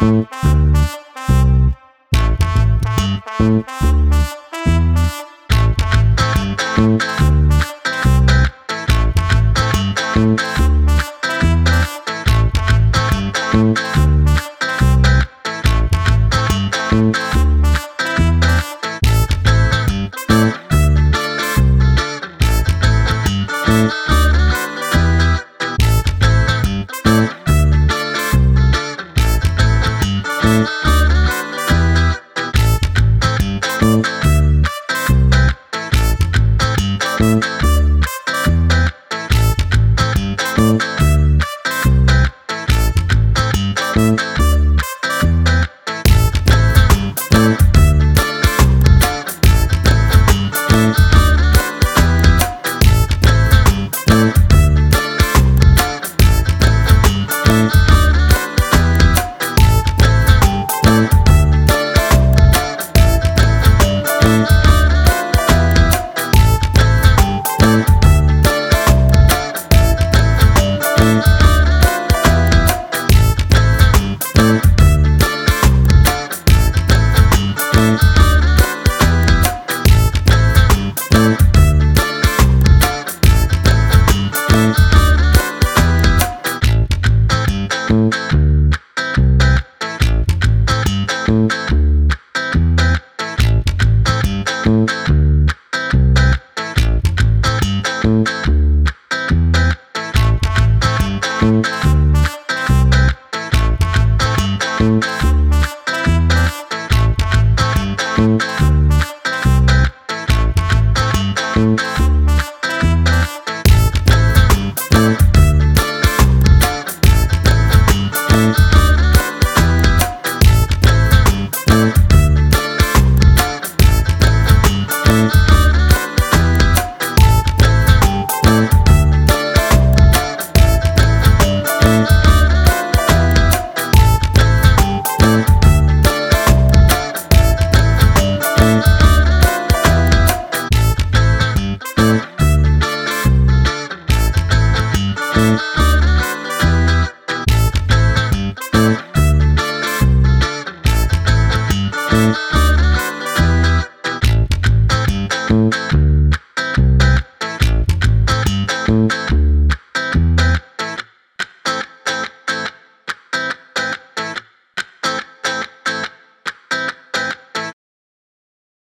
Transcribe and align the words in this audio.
Música 0.00 0.57